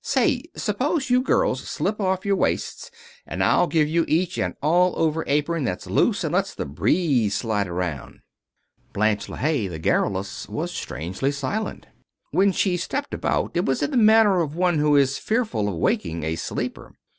Say, 0.03 0.45
suppose 0.55 1.11
you 1.11 1.21
girls 1.21 1.69
slip 1.69 2.01
off 2.01 2.25
your 2.25 2.35
waists 2.35 2.89
and 3.27 3.43
I'll 3.43 3.67
give 3.67 3.87
you 3.87 4.03
each 4.07 4.39
an 4.39 4.55
all 4.59 4.97
over 4.97 5.23
apron 5.27 5.63
that's 5.63 5.85
loose 5.85 6.23
and 6.23 6.33
let's 6.33 6.55
the 6.55 6.65
breeze 6.65 7.35
slide 7.35 7.67
around." 7.67 8.21
Blanche 8.93 9.27
LeHaye, 9.27 9.69
the 9.69 9.77
garrulous, 9.77 10.49
was 10.49 10.71
strangely 10.71 11.31
silent. 11.31 11.85
When 12.31 12.51
she 12.51 12.77
stepped 12.77 13.13
about 13.13 13.51
it 13.53 13.65
was 13.65 13.83
in 13.83 13.91
the 13.91 13.97
manner 13.97 14.41
of 14.41 14.55
one 14.55 14.79
who 14.79 14.95
is 14.95 15.19
fearful 15.19 15.69
of 15.69 15.75
wakening 15.75 16.23
a 16.23 16.35
sleeper. 16.35 16.95